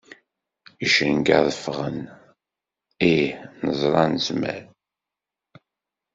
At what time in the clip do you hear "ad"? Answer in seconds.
1.39-1.47